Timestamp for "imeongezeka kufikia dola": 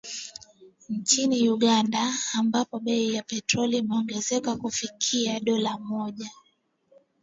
3.77-5.77